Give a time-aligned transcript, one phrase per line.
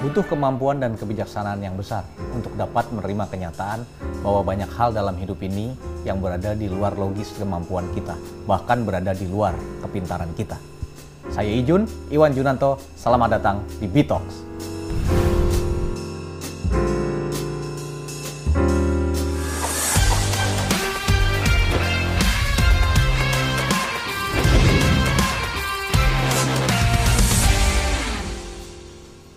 [0.00, 3.84] Butuh kemampuan dan kebijaksanaan yang besar untuk dapat menerima kenyataan
[4.24, 5.76] bahwa banyak hal dalam hidup ini
[6.08, 8.16] yang berada di luar logis kemampuan kita,
[8.48, 9.52] bahkan berada di luar
[9.84, 10.56] kepintaran kita.
[11.28, 14.24] Saya Ijun, Iwan Junanto, selamat datang di Bitox.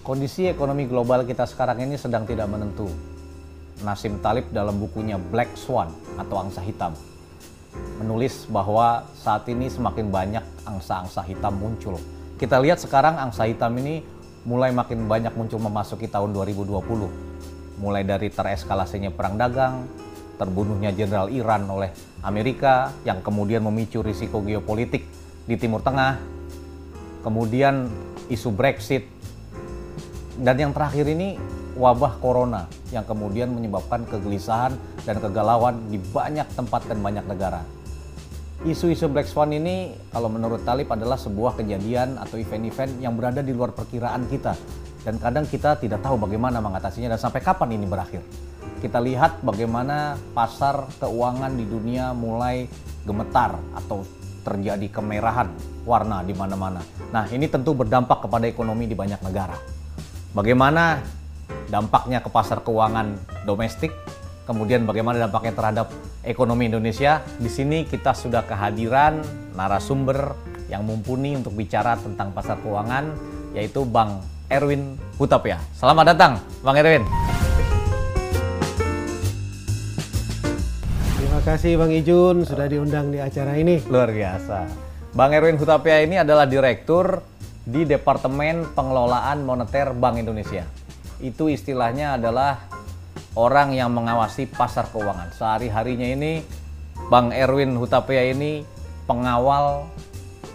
[0.04, 2.92] Kondisi ekonomi global kita sekarang ini sedang tidak menentu.
[3.88, 6.92] Nasim Talib dalam bukunya Black Swan atau angsa hitam
[8.04, 11.96] menulis bahwa saat ini semakin banyak angsa-angsa hitam muncul.
[12.36, 14.04] Kita lihat sekarang angsa hitam ini
[14.44, 17.80] mulai makin banyak muncul memasuki tahun 2020.
[17.80, 19.88] Mulai dari tereskalasinya perang dagang,
[20.36, 21.96] terbunuhnya Jenderal Iran oleh
[22.28, 25.08] Amerika yang kemudian memicu risiko geopolitik
[25.48, 26.20] di Timur Tengah,
[27.24, 27.88] kemudian
[28.28, 29.13] isu Brexit,
[30.42, 31.38] dan yang terakhir ini
[31.78, 34.74] wabah corona yang kemudian menyebabkan kegelisahan
[35.06, 37.62] dan kegalauan di banyak tempat dan banyak negara.
[38.64, 43.52] Isu-isu Black Swan ini kalau menurut Talib adalah sebuah kejadian atau event-event yang berada di
[43.52, 44.56] luar perkiraan kita.
[45.04, 48.24] Dan kadang kita tidak tahu bagaimana mengatasinya dan sampai kapan ini berakhir.
[48.80, 52.64] Kita lihat bagaimana pasar keuangan di dunia mulai
[53.04, 54.08] gemetar atau
[54.48, 55.52] terjadi kemerahan
[55.84, 56.80] warna di mana-mana.
[57.12, 59.83] Nah ini tentu berdampak kepada ekonomi di banyak negara.
[60.34, 60.98] Bagaimana
[61.70, 63.94] dampaknya ke pasar keuangan domestik,
[64.50, 65.94] kemudian bagaimana dampaknya terhadap
[66.26, 67.22] ekonomi Indonesia.
[67.38, 69.22] Di sini kita sudah kehadiran
[69.54, 70.34] narasumber
[70.74, 73.14] yang mumpuni untuk bicara tentang pasar keuangan,
[73.54, 75.62] yaitu Bang Erwin Hutapea.
[75.78, 77.06] Selamat datang, Bang Erwin.
[81.14, 83.86] Terima kasih Bang Ijun sudah diundang di acara ini.
[83.86, 84.66] Luar biasa.
[85.14, 87.22] Bang Erwin Hutapea ini adalah direktur
[87.64, 90.68] di Departemen Pengelolaan Moneter Bank Indonesia.
[91.24, 92.68] Itu istilahnya adalah
[93.40, 95.32] orang yang mengawasi pasar keuangan.
[95.32, 96.44] Sehari-harinya ini
[97.08, 98.68] Bang Erwin Hutapea ini
[99.08, 99.88] pengawal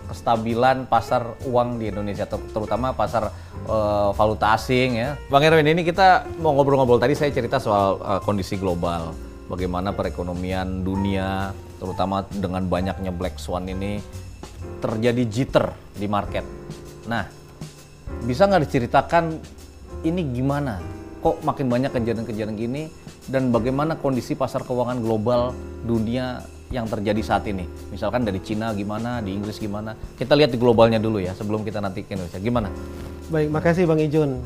[0.08, 3.28] kestabilan pasar uang di Indonesia terutama pasar
[3.68, 5.16] uh, valuta asing ya.
[5.32, 9.12] Bang Erwin ini kita mau ngobrol-ngobrol tadi saya cerita soal uh, kondisi global,
[9.48, 14.00] bagaimana perekonomian dunia terutama dengan banyaknya black swan ini
[14.80, 16.42] terjadi jitter di market
[17.08, 17.24] Nah,
[18.28, 19.40] bisa nggak diceritakan
[20.04, 20.76] ini gimana?
[21.18, 22.82] Kok makin banyak kejadian-kejadian gini
[23.26, 25.50] dan bagaimana kondisi pasar keuangan global
[25.82, 27.64] dunia yang terjadi saat ini?
[27.90, 29.96] Misalkan dari Cina gimana, di Inggris gimana?
[30.14, 32.38] Kita lihat di globalnya dulu ya sebelum kita nanti ke Indonesia.
[32.38, 32.68] Gimana?
[33.32, 34.38] Baik, makasih Bang Ijun.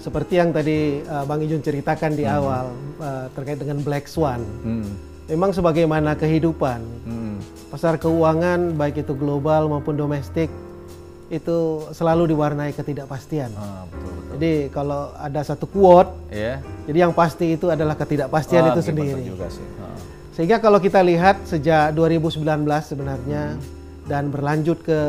[0.00, 2.36] Seperti yang tadi uh, Bang Ijun ceritakan di hmm.
[2.38, 2.64] awal
[3.02, 4.40] uh, terkait dengan Black Swan.
[4.62, 4.88] Hmm.
[5.30, 7.36] Memang sebagaimana kehidupan, hmm.
[7.70, 10.50] pasar keuangan baik itu global maupun domestik
[11.32, 13.48] itu selalu diwarnai ketidakpastian.
[13.56, 14.32] Ah, betul, betul.
[14.36, 16.60] Jadi kalau ada satu quote, yeah.
[16.84, 19.24] jadi yang pasti itu adalah ketidakpastian ah, itu sendiri.
[19.24, 19.64] Juga sih.
[19.80, 19.96] Ah.
[20.36, 22.44] Sehingga kalau kita lihat sejak 2019
[22.84, 23.64] sebenarnya hmm.
[24.12, 25.00] dan berlanjut ke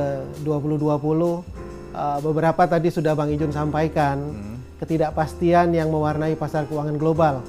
[0.47, 4.79] 2020, uh, beberapa tadi sudah Bang Ijun sampaikan hmm.
[4.79, 7.43] ketidakpastian yang mewarnai pasar keuangan global.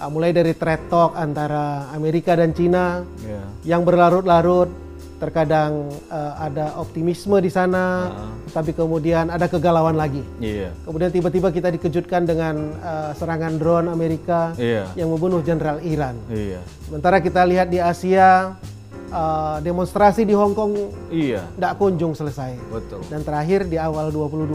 [0.00, 3.44] Uh, mulai dari trade talk antara Amerika dan Cina yeah.
[3.76, 4.85] yang berlarut-larut
[5.16, 8.52] terkadang uh, ada optimisme di sana, uh.
[8.52, 10.20] tapi kemudian ada kegalauan lagi.
[10.36, 10.76] Yeah.
[10.84, 14.92] Kemudian tiba-tiba kita dikejutkan dengan uh, serangan drone Amerika yeah.
[14.92, 16.20] yang membunuh Jenderal Iran.
[16.28, 16.60] Yeah.
[16.84, 18.60] Sementara kita lihat di Asia
[19.08, 21.74] uh, demonstrasi di Hong Kong tidak yeah.
[21.80, 22.52] kunjung selesai.
[22.68, 23.00] Betul.
[23.08, 24.52] Dan terakhir di awal 2020,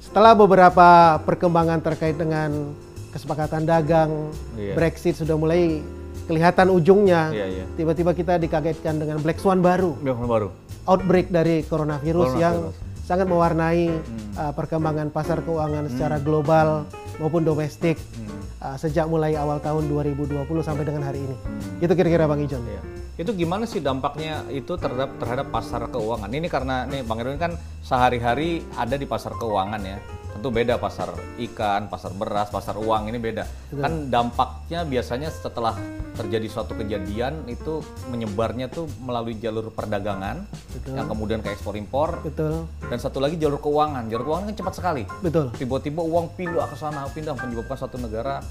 [0.00, 2.72] setelah beberapa perkembangan terkait dengan
[3.12, 4.72] kesepakatan dagang, yeah.
[4.72, 5.84] Brexit sudah mulai
[6.24, 7.30] kelihatan ujungnya.
[7.30, 7.64] Iya, iya.
[7.76, 9.96] Tiba-tiba kita dikagetkan dengan Black Swan baru.
[10.00, 10.48] Black Swan baru.
[10.84, 12.44] Outbreak dari coronavirus, coronavirus.
[12.44, 12.56] yang
[13.04, 14.36] sangat mewarnai hmm.
[14.36, 15.92] uh, perkembangan pasar keuangan hmm.
[15.92, 16.88] secara global
[17.20, 18.64] maupun domestik hmm.
[18.64, 21.36] uh, sejak mulai awal tahun 2020 sampai dengan hari ini.
[21.36, 21.84] Hmm.
[21.84, 22.64] Itu kira-kira Bang Ijon.
[22.64, 23.03] Iya.
[23.14, 26.26] Itu gimana sih dampaknya itu terhadap terhadap pasar keuangan?
[26.26, 27.54] Ini karena nih Bang Irwin kan
[27.86, 29.98] sehari-hari ada di pasar keuangan ya
[30.44, 31.08] tentu beda pasar
[31.40, 33.48] ikan, pasar beras, pasar uang ini beda.
[33.48, 33.80] Betul.
[33.80, 35.72] Kan dampaknya biasanya setelah
[36.20, 37.80] terjadi suatu kejadian itu
[38.12, 40.44] menyebarnya tuh melalui jalur perdagangan
[40.76, 41.00] Betul.
[41.00, 42.20] yang kemudian ke ekspor impor.
[42.20, 42.68] Betul.
[42.82, 44.04] Dan satu lagi jalur keuangan.
[44.12, 45.02] Jalur keuangan kan cepat sekali.
[45.24, 45.48] Betul.
[45.56, 48.44] Tiba-tiba uang pindah ke sana, pindah menyebabkan satu negara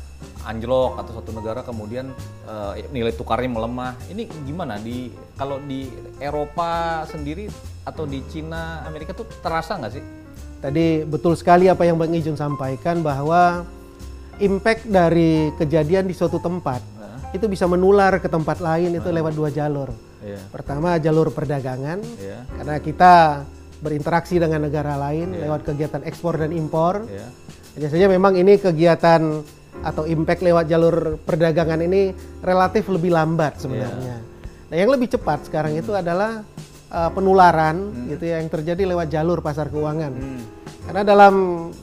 [0.44, 2.12] anjlok atau satu negara kemudian
[2.48, 3.95] uh, nilai tukarnya melemah.
[4.12, 5.88] Ini gimana di kalau di
[6.19, 7.48] Eropa sendiri
[7.84, 10.04] atau di Cina, Amerika tuh terasa nggak sih?
[10.63, 13.68] Tadi betul sekali apa yang Bang Ijun sampaikan bahwa
[14.40, 17.19] impact dari kejadian di suatu tempat nah.
[17.36, 19.16] itu bisa menular ke tempat lain itu nah.
[19.19, 19.92] lewat dua jalur.
[20.24, 20.39] Yeah.
[20.56, 22.48] Pertama jalur perdagangan yeah.
[22.56, 23.44] karena kita
[23.84, 25.51] berinteraksi dengan negara lain Iya.
[25.51, 27.04] lewat kegiatan ekspor dan impor.
[27.12, 27.28] Ya.
[27.75, 29.44] Hanya saja memang ini kegiatan
[29.81, 34.22] atau impact lewat jalur perdagangan ini relatif lebih lambat sebenarnya.
[34.70, 36.46] Nah, yang lebih cepat sekarang itu adalah
[36.90, 40.14] uh, penularan gitu ya yang terjadi lewat jalur pasar keuangan.
[40.14, 40.42] Hmm.
[40.86, 41.34] Karena dalam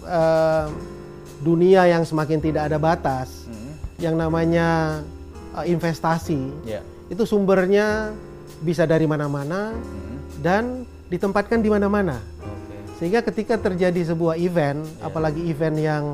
[0.07, 0.67] uh,
[1.41, 3.73] dunia yang semakin tidak ada batas, Hmm.
[3.99, 5.01] yang namanya
[5.57, 6.85] uh, investasi Ya.
[7.09, 8.13] itu sumbernya
[8.61, 10.17] bisa dari mana-mana Hmm.
[10.41, 10.65] dan
[11.11, 12.21] ditempatkan di mana-mana.
[12.39, 12.77] Oke.
[13.01, 15.05] Sehingga ketika terjadi sebuah event, Iya.
[15.05, 16.05] apalagi event yang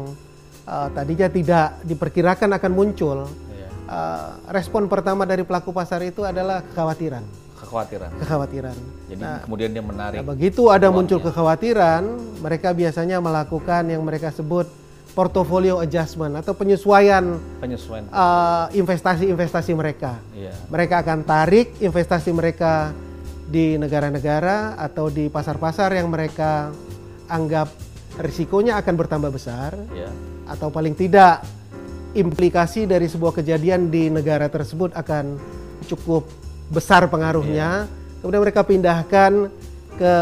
[0.66, 3.18] uh, tadinya tidak diperkirakan akan muncul,
[3.48, 3.68] Ya.
[3.86, 7.22] uh, respon pertama dari pelaku pasar itu adalah kekhawatiran,
[7.56, 8.10] Kekhawatiran.
[8.18, 8.76] kekhawatiran.
[9.06, 10.18] Jadi Nah, kemudian dia menarik.
[10.18, 10.92] Nah, begitu ada uangnya.
[10.92, 12.02] muncul kekhawatiran,
[12.38, 14.68] mereka biasanya melakukan yang mereka sebut
[15.12, 18.04] portfolio adjustment atau penyesuaian penyesuaian.
[18.10, 20.20] uh, investasi-investasi mereka.
[20.30, 20.52] Iya.
[20.68, 22.92] Mereka akan tarik investasi mereka
[23.46, 26.68] di negara-negara atau di pasar-pasar yang mereka
[27.26, 27.72] anggap
[28.18, 30.10] risikonya akan bertambah besar Ya.
[30.46, 31.43] Atau paling tidak
[32.16, 35.37] implikasi dari sebuah kejadian di negara tersebut akan
[35.84, 36.25] cukup
[36.72, 37.87] besar pengaruhnya.
[38.25, 39.52] Kemudian mereka pindahkan
[39.96, 40.14] ke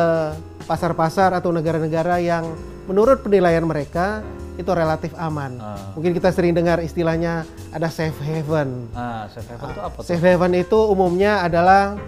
[0.67, 2.45] pasar-pasar atau negara-negara yang
[2.91, 4.21] menurut penilaian mereka
[4.55, 5.59] itu relatif aman.
[5.59, 5.95] Ah.
[5.99, 7.43] Mungkin kita sering dengar istilahnya
[7.75, 8.87] ada safe haven.
[8.95, 10.07] Ah, safe haven itu apa tuh?
[10.07, 11.99] Safe haven itu umumnya adalah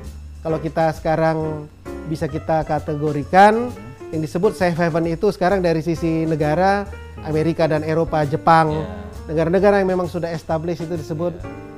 [0.47, 1.67] kalau kita sekarang
[2.07, 3.71] bisa kita kategorikan
[4.15, 6.87] yang disebut safe haven itu sekarang dari sisi negara
[7.23, 8.85] Amerika dan Eropa, Jepang, Ya.
[9.27, 11.33] negara-negara yang memang sudah established itu disebut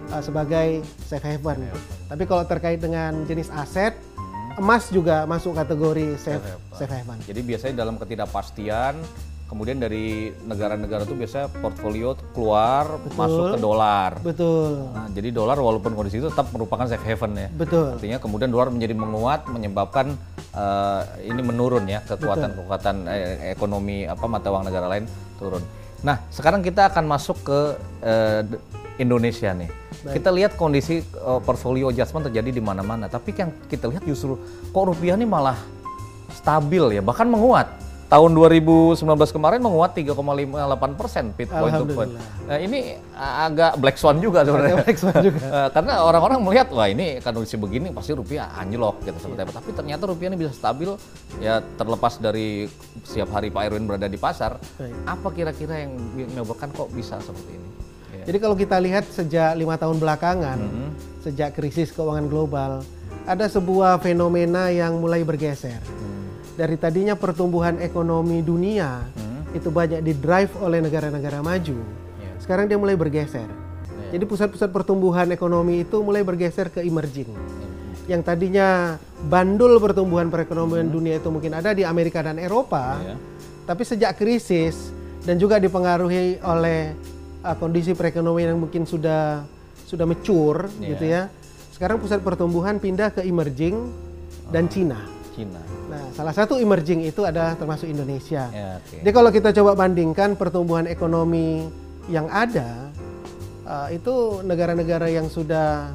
[0.08, 1.70] uh, sebagai safe haven.
[2.06, 3.94] Tapi kalau terkait dengan jenis aset,
[4.54, 6.42] emas juga masuk kategori safe
[6.72, 7.18] Safe haven.
[7.22, 8.98] Jadi biasanya dalam ketidakpastian,
[9.46, 12.84] kemudian dari negara-negara itu biasanya portfolio keluar
[13.14, 14.10] masuk ke dolar.
[14.20, 17.48] Betul, Nah, jadi dolar walaupun kondisi itu tetap merupakan safe haven ya.
[17.50, 17.96] betul.
[17.96, 20.18] Artinya kemudian dolar menjadi menguat menyebabkan
[20.58, 25.06] eh, ini menurun ya kekuatan-kekuatan eh, ekonomi apa mata uang negara lain
[25.38, 25.62] turun.
[26.02, 27.58] Nah, sekarang kita akan masuk ke
[28.46, 28.60] d-
[28.98, 29.70] Indonesia nih.
[30.14, 34.38] Kita lihat kondisi eh, portfolio adjustment terjadi di mana-mana, tapi yang kita lihat justru
[34.70, 35.58] kok rupiah ini malah
[36.34, 37.66] stabil ya, bahkan menguat.
[38.08, 40.16] Tahun 2019 kemarin menguat 3,58
[40.96, 42.08] persen pit point to point.
[42.48, 44.80] Nah, ini agak black swan juga sebenarnya.
[44.80, 45.44] Black swan juga.
[45.44, 49.52] Eh, karena orang-orang melihat wah ini kondisi begini pasti rupiah anjlok gitu seperti apa.
[49.60, 50.88] Tapi ternyata rupiah ini bisa stabil
[51.36, 52.64] ya terlepas dari
[53.04, 54.56] setiap hari Pak Erwin berada di pasar.
[54.80, 54.96] Baik.
[55.04, 57.68] Apa kira-kira yang menyebabkan kok bisa seperti ini?
[58.10, 58.24] Ya.
[58.24, 60.88] Jadi kalau kita lihat sejak lima tahun belakangan, Mhm.
[61.22, 62.80] sejak krisis keuangan global,
[63.28, 65.76] ada sebuah fenomena yang mulai bergeser.
[65.76, 66.17] Hmm.
[66.58, 69.46] Dari tadinya pertumbuhan ekonomi dunia Hmm.
[69.54, 71.78] itu banyak didrive oleh negara-negara maju.
[72.18, 72.30] Ya.
[72.42, 73.46] Sekarang dia mulai bergeser.
[73.46, 74.18] Ya.
[74.18, 77.30] Jadi pusat-pusat pertumbuhan ekonomi itu mulai bergeser ke emerging.
[78.10, 83.14] Yang tadinya bandul pertumbuhan perekonomian dunia itu mungkin ada di Amerika dan Eropa, Ya.
[83.62, 84.90] tapi sejak krisis
[85.22, 86.96] dan juga dipengaruhi oleh
[87.40, 89.46] uh, kondisi perekonomian yang mungkin sudah
[89.86, 90.88] sudah mature Iya.
[90.90, 91.22] gitu ya.
[91.70, 93.78] Sekarang pusat pertumbuhan pindah ke emerging
[94.50, 94.98] dan Cina.
[95.32, 95.77] Cina.
[96.18, 98.50] Salah satu emerging itu ada termasuk Indonesia.
[98.50, 99.06] Ya, oke.
[99.06, 101.70] Jadi kalau kita coba bandingkan pertumbuhan ekonomi
[102.10, 102.90] yang ada
[103.62, 105.94] uh, itu negara-negara yang sudah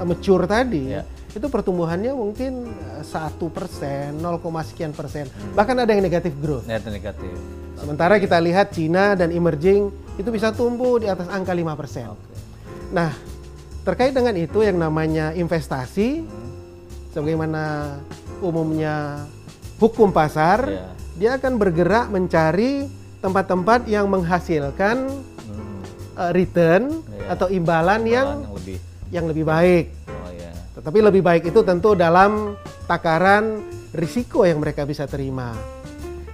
[0.00, 1.04] uh, mature tadi Ya.
[1.36, 6.64] itu pertumbuhannya mungkin uh, satu persen, 0, sekian persen, bahkan ada yang negatif growth.
[6.64, 7.28] Net negatif.
[7.76, 12.08] Sementara kita lihat Cina dan emerging itu bisa tumbuh di atas angka 5 persen.
[12.08, 12.24] Oke.
[12.88, 13.12] Nah,
[13.84, 16.24] terkait dengan itu yang namanya investasi,
[17.12, 17.94] sebagaimana
[18.40, 19.28] umumnya
[19.78, 20.84] hukum pasar, Ya.
[21.16, 22.86] dia akan bergerak mencari
[23.18, 25.78] tempat-tempat yang menghasilkan Hmm.
[26.14, 27.34] uh, return Ya.
[27.34, 28.76] atau imbalan yang yang lebih.
[29.10, 29.86] yang lebih baik.
[30.06, 30.50] Oh ya.
[30.78, 32.54] Tetapi lebih baik itu tentu dalam
[32.84, 35.54] takaran risiko yang mereka bisa terima.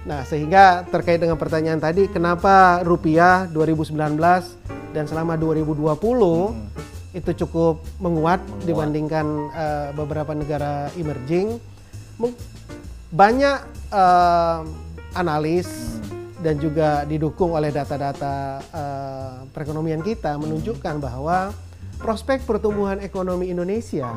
[0.05, 4.53] Nah, sehingga terkait dengan pertanyaan tadi, kenapa rupiah 2019
[4.93, 6.53] dan selama 2020
[7.09, 11.57] itu cukup menguat, dibandingkan eh, beberapa negara emerging?
[12.21, 12.37] Mung-
[13.11, 13.59] Banyak
[13.91, 14.59] eh,
[15.13, 15.67] analis
[16.41, 21.49] dan juga didukung oleh data-data eh, perekonomian kita menunjukkan bahwa
[21.97, 24.11] prospek pertumbuhan ekonomi Indonesia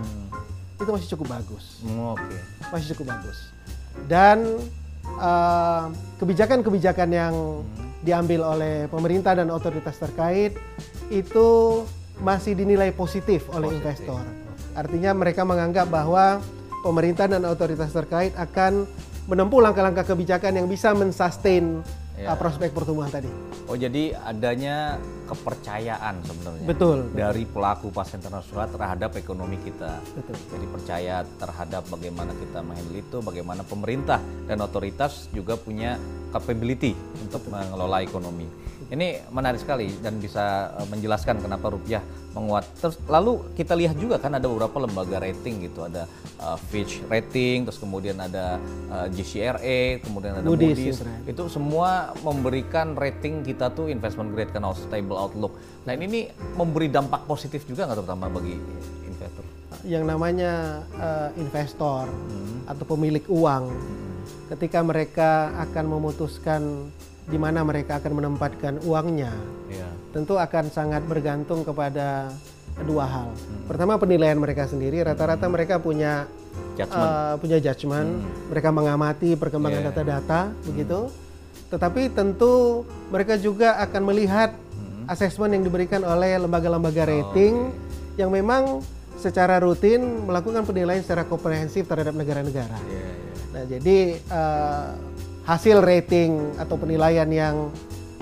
[0.79, 2.37] itu masih cukup bagus Hmm, Oke.
[2.69, 3.39] masih cukup bagus.
[4.07, 4.45] Dan
[5.07, 5.85] eh,
[6.19, 7.35] kebijakan-kebijakan yang
[7.99, 10.55] diambil oleh pemerintah dan otoritas terkait
[11.09, 11.83] itu
[12.19, 13.79] masih dinilai positif oleh Positif.
[13.79, 14.23] investor.
[14.75, 16.39] Artinya mereka menganggap bahwa
[16.83, 18.87] pemerintah dan otoritas terkait akan
[19.29, 21.85] menempuh langkah-langkah kebijakan yang bisa mensustain
[22.17, 22.33] ya.
[22.35, 23.29] prospek pertumbuhan tadi.
[23.69, 24.97] Oh jadi adanya
[25.29, 30.01] kepercayaan sebenarnya betul, dari pelaku pasar internasional terhadap ekonomi kita.
[30.17, 30.37] Betul.
[30.57, 34.19] Jadi percaya terhadap bagaimana kita menghandle itu, bagaimana pemerintah
[34.49, 36.01] dan otoritas juga punya
[36.33, 38.49] capability untuk mengelola ekonomi.
[38.89, 42.01] Ini menarik sekali dan bisa eh, menjelaskan kenapa rupiah
[42.33, 42.65] menguat.
[42.79, 46.07] Terus lalu kita lihat juga kan ada beberapa lembaga rating gitu, ada
[46.39, 51.03] uh, Fitch rating, terus kemudian ada uh, eh, GCRA, kemudian ada Moody's.
[51.03, 51.27] Moody's.
[51.27, 55.59] Itu semua memberikan rating kita tuh investment grade kan stable outlook.
[55.85, 56.21] Nah ini, ini
[56.55, 58.55] memberi dampak positif juga nggak terutama bagi
[59.05, 59.45] investor?
[59.85, 60.53] Yang namanya
[60.97, 62.71] uh, investor hmm.
[62.71, 64.19] atau pemilik uang, hmm.
[64.55, 66.63] ketika mereka akan memutuskan
[67.29, 69.37] di mana mereka akan menempatkan uangnya,
[69.69, 69.89] ya.
[70.17, 72.33] tentu akan sangat bergantung kepada
[72.89, 73.29] dua hal.
[73.35, 73.69] Hmm.
[73.69, 75.53] Pertama penilaian mereka sendiri, rata-rata hmm.
[75.53, 76.25] mereka punya
[76.79, 77.11] judgment.
[77.13, 78.49] Uh, punya judgment, hmm.
[78.49, 79.89] mereka mengamati perkembangan iya.
[79.93, 80.65] data-data, yeah.
[80.65, 81.01] begitu.
[81.69, 84.57] Tetapi tentu mereka juga akan melihat
[85.09, 88.21] asesmen yang diberikan oleh lembaga-lembaga rating oh, okay.
[88.21, 88.85] yang memang
[89.19, 92.79] secara rutin melakukan penilaian secara komprehensif terhadap negara-negara.
[92.87, 93.29] Yeah, yeah.
[93.49, 93.99] Nah, jadi
[94.31, 94.87] uh,
[95.49, 97.73] hasil rating atau penilaian yang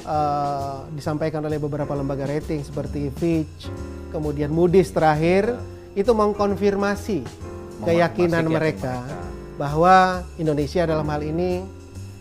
[0.06, 3.68] uh, disampaikan oleh beberapa lembaga rating seperti Fitch,
[4.14, 5.58] kemudian Moody's terakhir
[5.98, 7.26] itu mengkonfirmasi
[7.84, 11.66] keyakinan mereka, mereka bahwa Indonesia dalam hal ini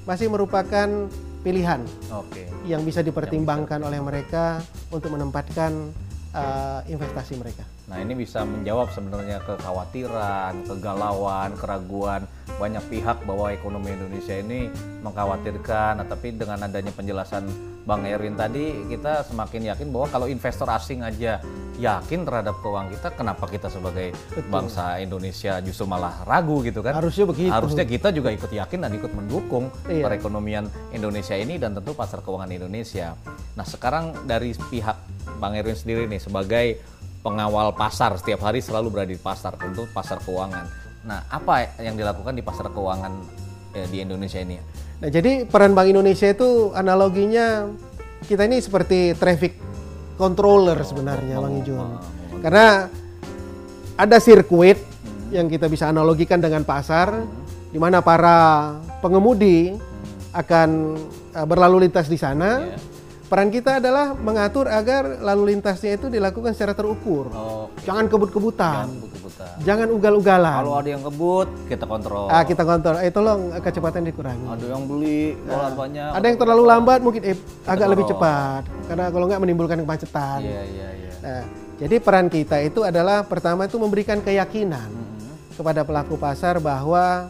[0.03, 1.07] masih merupakan
[1.45, 2.49] pilihan okay.
[2.65, 5.93] yang bisa dipertimbangkan oleh mereka untuk menempatkan
[6.33, 7.61] uh, investasi mereka.
[7.85, 12.25] Nah ini bisa menjawab sebenarnya kekhawatiran, kegalauan, keraguan
[12.57, 14.73] banyak pihak bahwa ekonomi Indonesia ini
[15.05, 16.01] mengkhawatirkan.
[16.01, 17.45] Nah, tapi dengan adanya penjelasan
[17.85, 21.37] Bang Erwin tadi, kita semakin yakin bahwa kalau investor asing aja
[21.77, 24.49] yakin terhadap keuangan kita, kenapa kita sebagai Betul.
[24.49, 26.97] bangsa Indonesia justru malah ragu gitu kan?
[26.97, 27.53] Harusnya begitu.
[27.53, 30.01] Harusnya kita juga ikut yakin dan ikut mendukung iya.
[30.09, 30.65] perekonomian
[30.97, 33.13] Indonesia ini dan tentu pasar keuangan Indonesia.
[33.53, 34.97] Nah sekarang dari pihak
[35.37, 36.81] Bang Erwin sendiri nih sebagai
[37.21, 40.65] pengawal pasar setiap hari selalu berada di pasar tentu pasar keuangan.
[41.05, 43.13] Nah, apa yang dilakukan di pasar keuangan
[43.77, 44.57] eh, di Indonesia ini?
[45.03, 47.67] Nah, jadi peran Bank Indonesia itu analoginya
[48.25, 49.59] kita ini seperti traffic
[50.15, 51.77] controller sebenarnya, Bang Ijun.
[51.79, 51.99] Oh,
[52.39, 52.87] Karena
[53.95, 54.79] ada sirkuit
[55.35, 57.11] yang kita bisa analogikan dengan pasar,
[57.71, 59.75] di mana para pengemudi
[60.31, 60.95] akan
[61.35, 62.63] uh, berlalu lintas di sana.
[62.63, 67.33] Yeah Peran kita adalah mengatur agar lalu lintasnya itu dilakukan secara terukur.
[67.81, 68.85] Jangan kebut-kebutan.
[69.63, 70.61] Jangan, ugal-ugalan.
[70.65, 72.25] Kalau ada yang kebut, kita kontrol.
[72.27, 72.95] Ah, kita kontrol.
[73.01, 74.45] Eh, tolong kecepatan dikurangi.
[74.45, 76.09] Ada yang beli nah, banyak.
[76.15, 78.61] Ada yang terlalu lambat, mungkin eh, agak lebih cepat.
[78.91, 80.39] Karena kalau nggak menimbulkan kemacetan.
[80.43, 81.11] Iya, iya, iya.
[81.25, 81.43] Nah,
[81.75, 85.33] jadi peran kita itu adalah pertama itu memberikan keyakinan mm -hmm.
[85.59, 87.27] kepada pelaku pasar bahwa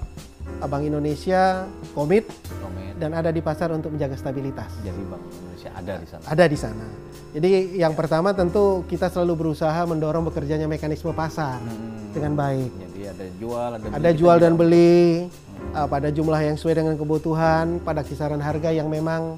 [0.63, 2.25] Bank Indonesia komit,
[2.61, 4.69] komit dan ada di pasar untuk menjaga stabilitas.
[4.81, 6.23] Jadi Bank Indonesia ada di sana.
[6.29, 6.87] Ada di sana.
[7.35, 7.99] Jadi yang ya.
[7.99, 12.15] pertama tentu kita selalu berusaha mendorong bekerjanya mekanisme pasar hmm.
[12.15, 12.71] dengan baik.
[12.71, 13.95] Jadi ada jual, ada beli.
[13.99, 15.75] Ada jual dan beli hmm.
[15.75, 19.35] uh, pada jumlah yang sesuai dengan kebutuhan, pada kisaran harga yang memang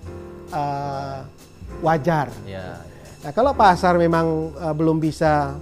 [0.54, 1.26] uh,
[1.82, 2.30] wajar.
[2.46, 2.98] Ya, ya.
[3.26, 5.58] Nah kalau pasar memang uh, belum bisa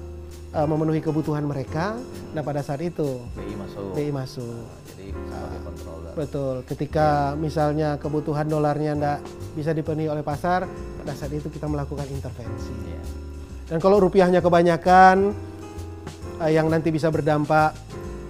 [0.55, 1.99] uh, memenuhi kebutuhan mereka,
[2.31, 3.91] nah pada saat itu BI masuk.
[3.91, 4.63] BI masuk.
[4.63, 6.55] Nah, jadi sebagai Betul.
[6.63, 9.19] Ketika misalnya kebutuhan dolarnya tidak
[9.51, 10.63] bisa dipenuhi oleh pasar,
[11.03, 12.71] pada saat itu kita melakukan intervensi.
[12.87, 13.03] Ya.
[13.67, 15.35] Dan kalau rupiahnya kebanyakan,
[16.39, 17.75] uh, yang nanti bisa berdampak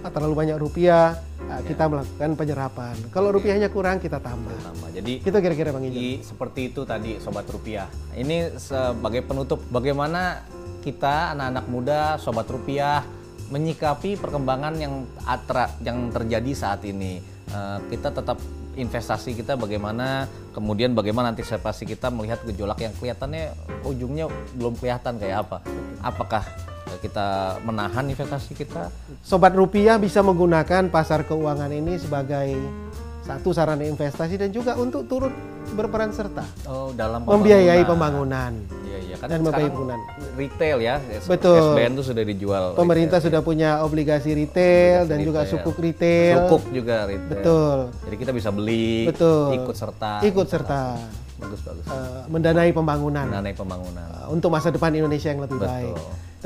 [0.02, 1.14] uh, terlalu banyak rupiah,
[1.46, 1.66] uh, ya.
[1.70, 2.94] kita melakukan penyerapan.
[3.14, 4.58] Kalau rupiahnya kurang, kita tambah.
[4.66, 4.90] tambah.
[4.90, 6.26] Jadi itu kira-kira bang Ijo.
[6.26, 7.86] Seperti itu tadi sobat rupiah.
[8.18, 10.42] Ini sebagai penutup, bagaimana
[10.86, 13.02] kita anak-anak muda, sobat rupiah
[13.50, 17.18] menyikapi perkembangan yang atra, yang terjadi saat ini.
[17.50, 18.38] Eh, kita tetap
[18.78, 23.50] investasi kita bagaimana kemudian bagaimana antisipasi kita melihat gejolak yang kelihatannya
[23.82, 25.58] ujungnya belum kelihatan kayak apa.
[26.06, 26.46] Apakah
[27.02, 28.94] kita menahan investasi kita?
[29.26, 32.54] Sobat rupiah bisa menggunakan pasar keuangan ini sebagai
[33.26, 35.34] satu sarana investasi dan juga untuk turut
[35.74, 38.54] berperan serta oh, dalam membiayai pembangunan
[39.16, 40.00] Kan dan membiayai pembangunan
[40.36, 41.72] retail ya betul.
[41.72, 42.64] SBN itu sudah dijual.
[42.76, 43.48] Pemerintah retail, sudah ya.
[43.48, 45.28] punya obligasi retail obligasi dan retail.
[45.28, 46.36] juga sukuk retail.
[46.36, 47.32] Sukuk juga retail.
[47.32, 47.78] Betul.
[48.04, 49.56] Jadi kita bisa beli betul.
[49.56, 50.12] ikut serta.
[50.20, 50.80] Ikut serta.
[51.36, 51.84] Bagus bagus.
[51.88, 53.24] Uh, mendanai pembangunan.
[53.28, 54.08] Mendanai pembangunan.
[54.24, 55.68] Uh, untuk masa depan Indonesia yang lebih betul.
[55.68, 55.96] baik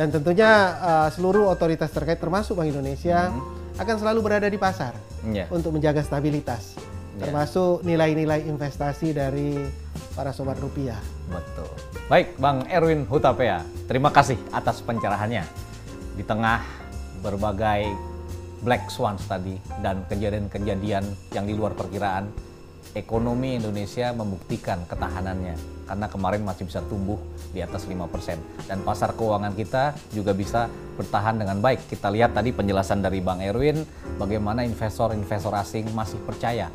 [0.00, 3.77] dan tentunya uh, seluruh otoritas terkait termasuk Bank Indonesia hmm.
[3.85, 4.97] akan selalu berada di pasar
[5.29, 5.45] yeah.
[5.53, 6.81] untuk menjaga stabilitas,
[7.21, 7.29] yeah.
[7.29, 9.61] termasuk nilai-nilai investasi dari
[10.17, 10.97] para sobat rupiah.
[11.31, 11.71] Betul.
[12.11, 15.47] Baik, Bang Erwin Hutapea, terima kasih atas pencerahannya
[16.19, 16.59] di tengah
[17.23, 17.87] berbagai
[18.61, 22.51] black swans tadi dan kejadian-kejadian yang di luar perkiraan.
[22.91, 25.55] ekonomi Indonesia membuktikan ketahanannya
[25.87, 27.23] karena kemarin masih bisa tumbuh
[27.55, 30.67] di atas 5% dan pasar keuangan kita juga bisa
[30.99, 31.87] bertahan dengan baik.
[31.87, 33.87] Kita lihat tadi penjelasan dari Bang Erwin
[34.19, 36.67] bagaimana investor-investor asing masih percaya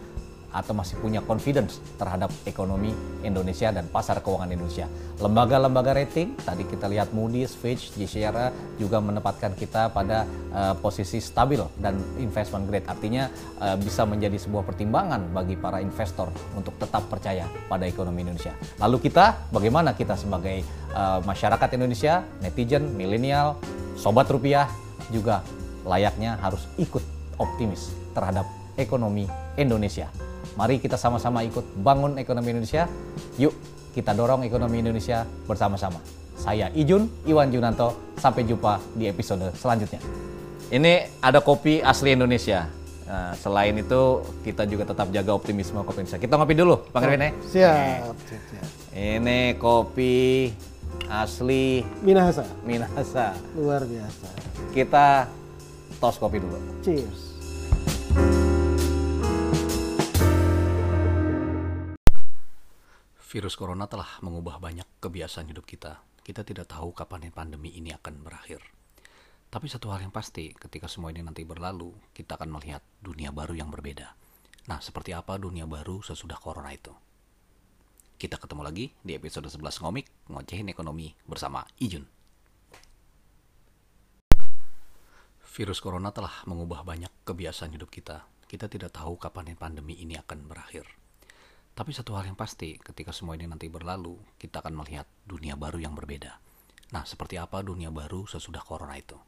[0.56, 2.96] atau masih punya confidence terhadap ekonomi
[3.28, 4.88] Indonesia dan pasar keuangan Indonesia.
[5.20, 10.24] Lembaga-lembaga rating, tadi kita lihat Moody's, Fitch, JCR juga menempatkan kita pada
[10.56, 12.88] uh, posisi stabil dan investment grade.
[12.88, 13.28] Artinya
[13.60, 18.56] uh, bisa menjadi sebuah pertimbangan bagi para investor untuk tetap percaya pada ekonomi Indonesia.
[18.80, 20.64] Lalu kita, bagaimana kita sebagai
[20.96, 23.60] uh, masyarakat Indonesia, netizen, milenial,
[24.00, 24.72] sobat rupiah
[25.12, 25.44] juga
[25.86, 27.04] layaknya harus ikut
[27.38, 30.08] optimis terhadap ekonomi Indonesia.
[30.56, 32.88] Mari kita sama-sama ikut bangun ekonomi Indonesia.
[33.36, 33.52] Yuk
[33.92, 36.00] kita dorong ekonomi Indonesia bersama-sama.
[36.36, 38.16] Saya Ijun Iwan Junanto.
[38.16, 40.00] Sampai jumpa di episode selanjutnya.
[40.72, 42.72] Ini ada kopi asli Indonesia.
[43.06, 46.18] Nah, selain itu kita juga tetap jaga optimisme kopi Indonesia.
[46.18, 47.32] Kita ngopi dulu, Bang Erwin ya.
[47.46, 48.68] Siap, siap, siap.
[48.96, 50.50] Ini kopi
[51.12, 52.48] asli Minahasa.
[52.66, 53.36] Minahasa.
[53.54, 54.28] Luar biasa.
[54.74, 55.28] Kita
[56.02, 56.58] tos kopi dulu.
[56.82, 57.35] Cheers.
[63.36, 66.00] Virus corona telah mengubah banyak kebiasaan hidup kita.
[66.24, 68.64] Kita tidak tahu kapan pandemi ini akan berakhir.
[69.52, 73.52] Tapi satu hal yang pasti, ketika semua ini nanti berlalu, kita akan melihat dunia baru
[73.60, 74.16] yang berbeda.
[74.72, 76.96] Nah, seperti apa dunia baru sesudah corona itu?
[78.16, 82.08] Kita ketemu lagi di episode 11 Ngomik, Ngocehin Ekonomi bersama Ijun.
[85.44, 88.24] Virus corona telah mengubah banyak kebiasaan hidup kita.
[88.48, 90.88] Kita tidak tahu kapan pandemi ini akan berakhir.
[91.76, 95.84] Tapi satu hal yang pasti, ketika semua ini nanti berlalu, kita akan melihat dunia baru
[95.84, 96.40] yang berbeda.
[96.96, 99.20] Nah, seperti apa dunia baru sesudah corona itu?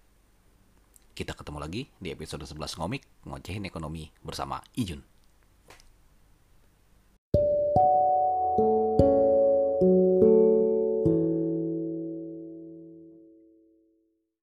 [1.12, 5.04] Kita ketemu lagi di episode 11 Ngomik, Ngocehin Ekonomi bersama Ijun.